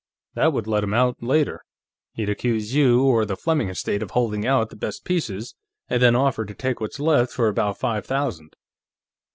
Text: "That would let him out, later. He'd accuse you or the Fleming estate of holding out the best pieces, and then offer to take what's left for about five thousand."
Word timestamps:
"That 0.33 0.51
would 0.51 0.65
let 0.65 0.83
him 0.83 0.95
out, 0.95 1.21
later. 1.21 1.61
He'd 2.13 2.27
accuse 2.27 2.73
you 2.73 3.03
or 3.03 3.23
the 3.23 3.35
Fleming 3.35 3.69
estate 3.69 4.01
of 4.01 4.09
holding 4.09 4.47
out 4.47 4.71
the 4.71 4.75
best 4.75 5.05
pieces, 5.05 5.53
and 5.89 6.01
then 6.01 6.15
offer 6.15 6.43
to 6.43 6.55
take 6.55 6.81
what's 6.81 6.99
left 6.99 7.31
for 7.31 7.47
about 7.47 7.77
five 7.77 8.03
thousand." 8.07 8.55